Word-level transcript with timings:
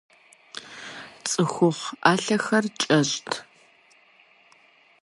Цӏыхухъу 1.29 1.91
ӏэлъэхэр 2.01 2.65
кӏэщӏт. 2.81 3.31